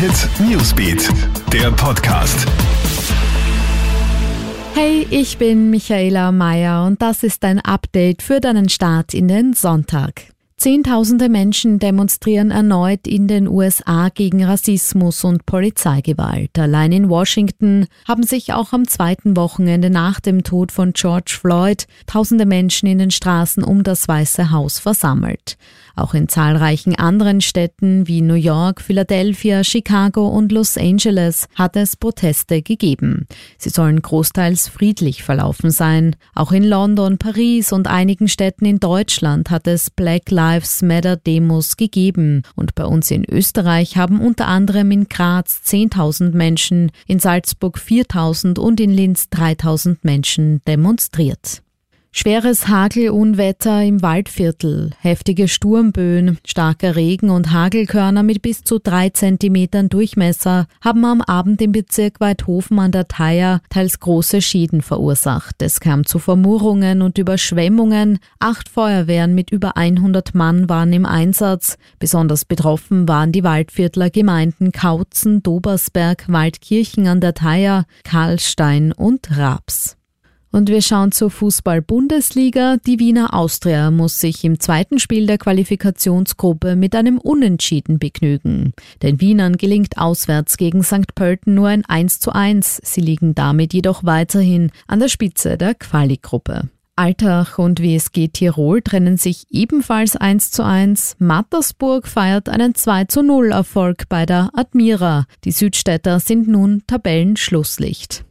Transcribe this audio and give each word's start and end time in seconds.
Hit 0.00 0.30
Newsbeat, 0.40 1.10
der 1.52 1.70
Podcast. 1.72 2.48
Hey, 4.72 5.06
ich 5.10 5.36
bin 5.36 5.68
Michaela 5.68 6.32
Mayer 6.32 6.86
und 6.86 7.02
das 7.02 7.22
ist 7.22 7.44
ein 7.44 7.60
Update 7.60 8.22
für 8.22 8.40
deinen 8.40 8.70
Start 8.70 9.12
in 9.12 9.28
den 9.28 9.52
Sonntag. 9.52 10.22
Zehntausende 10.60 11.30
Menschen 11.30 11.78
demonstrieren 11.78 12.50
erneut 12.50 13.06
in 13.06 13.28
den 13.28 13.48
USA 13.48 14.10
gegen 14.10 14.44
Rassismus 14.44 15.24
und 15.24 15.46
Polizeigewalt. 15.46 16.58
Allein 16.58 16.92
in 16.92 17.08
Washington 17.08 17.86
haben 18.06 18.24
sich 18.24 18.52
auch 18.52 18.74
am 18.74 18.86
zweiten 18.86 19.38
Wochenende 19.38 19.88
nach 19.88 20.20
dem 20.20 20.44
Tod 20.44 20.70
von 20.70 20.92
George 20.92 21.38
Floyd 21.40 21.86
tausende 22.04 22.44
Menschen 22.44 22.90
in 22.90 22.98
den 22.98 23.10
Straßen 23.10 23.64
um 23.64 23.84
das 23.84 24.06
Weiße 24.06 24.50
Haus 24.50 24.78
versammelt. 24.78 25.56
Auch 25.96 26.12
in 26.12 26.28
zahlreichen 26.28 26.94
anderen 26.94 27.40
Städten 27.40 28.06
wie 28.06 28.20
New 28.20 28.34
York, 28.34 28.82
Philadelphia, 28.82 29.64
Chicago 29.64 30.28
und 30.28 30.52
Los 30.52 30.76
Angeles 30.76 31.46
hat 31.54 31.74
es 31.76 31.96
Proteste 31.96 32.60
gegeben. 32.60 33.26
Sie 33.56 33.70
sollen 33.70 34.00
großteils 34.00 34.68
friedlich 34.68 35.22
verlaufen 35.22 35.70
sein. 35.70 36.16
Auch 36.34 36.52
in 36.52 36.64
London, 36.64 37.16
Paris 37.16 37.72
und 37.72 37.88
einigen 37.88 38.28
Städten 38.28 38.66
in 38.66 38.78
Deutschland 38.78 39.50
hat 39.50 39.66
es 39.66 39.90
Black 39.90 40.30
Lives 40.30 40.49
Matter 40.82 41.16
Demos 41.16 41.76
gegeben. 41.76 42.42
Und 42.56 42.74
bei 42.74 42.84
uns 42.84 43.10
in 43.10 43.24
Österreich 43.24 43.96
haben 43.96 44.20
unter 44.20 44.48
anderem 44.48 44.90
in 44.90 45.08
Graz 45.08 45.62
10.000 45.64 46.32
Menschen, 46.32 46.90
in 47.06 47.20
Salzburg 47.20 47.78
4.000 47.78 48.58
und 48.58 48.80
in 48.80 48.90
Linz 48.90 49.28
3.000 49.32 49.98
Menschen 50.02 50.60
demonstriert. 50.66 51.62
Schweres 52.12 52.66
Hagelunwetter 52.66 53.84
im 53.84 54.02
Waldviertel, 54.02 54.90
heftige 54.98 55.46
Sturmböen, 55.46 56.38
starker 56.44 56.96
Regen 56.96 57.30
und 57.30 57.52
Hagelkörner 57.52 58.24
mit 58.24 58.42
bis 58.42 58.64
zu 58.64 58.80
drei 58.80 59.10
Zentimetern 59.10 59.88
Durchmesser 59.88 60.66
haben 60.80 61.04
am 61.04 61.20
Abend 61.22 61.62
im 61.62 61.70
Bezirk 61.70 62.18
Weidhofen 62.18 62.80
an 62.80 62.90
der 62.90 63.06
Theier 63.06 63.62
teils 63.70 64.00
große 64.00 64.42
Schäden 64.42 64.82
verursacht. 64.82 65.62
Es 65.62 65.78
kam 65.78 66.04
zu 66.04 66.18
Vermurrungen 66.18 67.00
und 67.00 67.16
Überschwemmungen. 67.16 68.18
Acht 68.40 68.68
Feuerwehren 68.68 69.36
mit 69.36 69.52
über 69.52 69.76
100 69.76 70.34
Mann 70.34 70.68
waren 70.68 70.92
im 70.92 71.06
Einsatz. 71.06 71.78
Besonders 72.00 72.44
betroffen 72.44 73.06
waren 73.06 73.30
die 73.30 73.44
Waldviertler 73.44 74.10
Gemeinden 74.10 74.72
Kautzen, 74.72 75.44
Dobersberg, 75.44 76.24
Waldkirchen 76.26 77.06
an 77.06 77.20
der 77.20 77.34
Theier, 77.34 77.84
Karlstein 78.02 78.90
und 78.90 79.38
Raps. 79.38 79.99
Und 80.52 80.68
wir 80.68 80.82
schauen 80.82 81.12
zur 81.12 81.30
Fußball-Bundesliga. 81.30 82.76
Die 82.84 82.98
Wiener 82.98 83.34
Austria 83.34 83.90
muss 83.90 84.18
sich 84.18 84.44
im 84.44 84.58
zweiten 84.58 84.98
Spiel 84.98 85.26
der 85.26 85.38
Qualifikationsgruppe 85.38 86.74
mit 86.74 86.96
einem 86.96 87.18
Unentschieden 87.18 87.98
begnügen. 87.98 88.72
Den 89.02 89.20
Wienern 89.20 89.56
gelingt 89.56 89.96
auswärts 89.98 90.56
gegen 90.56 90.82
St. 90.82 91.14
Pölten 91.14 91.54
nur 91.54 91.68
ein 91.68 91.84
1 91.84 92.18
zu 92.18 92.32
1. 92.32 92.80
Sie 92.82 93.00
liegen 93.00 93.34
damit 93.34 93.72
jedoch 93.72 94.02
weiterhin 94.02 94.72
an 94.88 94.98
der 94.98 95.08
Spitze 95.08 95.56
der 95.56 95.74
Quali-Gruppe. 95.74 96.68
Altach 96.96 97.58
und 97.58 97.80
WSG 97.80 98.28
Tirol 98.28 98.82
trennen 98.82 99.16
sich 99.16 99.44
ebenfalls 99.48 100.16
1 100.16 100.50
zu 100.50 100.64
1. 100.64 101.16
Mattersburg 101.18 102.06
feiert 102.06 102.48
einen 102.48 102.74
2 102.74 103.04
zu 103.04 103.22
0 103.22 103.52
Erfolg 103.52 104.08
bei 104.08 104.26
der 104.26 104.50
Admira. 104.52 105.26
Die 105.44 105.52
Südstädter 105.52 106.20
sind 106.20 106.48
nun 106.48 106.82
Tabellenschlusslicht. 106.86 108.24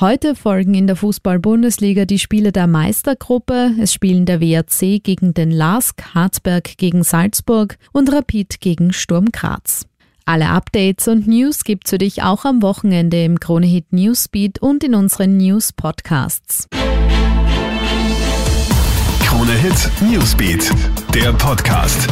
Heute 0.00 0.34
folgen 0.34 0.74
in 0.74 0.88
der 0.88 0.96
Fußball-Bundesliga 0.96 2.04
die 2.04 2.18
Spiele 2.18 2.50
der 2.50 2.66
Meistergruppe. 2.66 3.70
Es 3.80 3.92
spielen 3.94 4.26
der 4.26 4.40
WRC 4.40 5.00
gegen 5.00 5.34
den 5.34 5.52
LASK, 5.52 6.14
Harzberg 6.14 6.76
gegen 6.78 7.04
Salzburg 7.04 7.78
und 7.92 8.12
Rapid 8.12 8.60
gegen 8.60 8.92
Sturm 8.92 9.26
Graz. 9.30 9.86
Alle 10.24 10.48
Updates 10.48 11.06
und 11.06 11.28
News 11.28 11.62
gibt's 11.62 11.90
für 11.90 11.98
dich 11.98 12.24
auch 12.24 12.44
am 12.44 12.60
Wochenende 12.60 13.22
im 13.22 13.38
Kronehit 13.38 13.92
Newsbeat 13.92 14.58
und 14.58 14.82
in 14.82 14.96
unseren 14.96 15.36
News 15.36 15.72
Podcasts. 15.72 16.66
Kronehit 19.20 19.90
Newsbeat, 20.10 20.72
der 21.14 21.32
Podcast. 21.34 22.08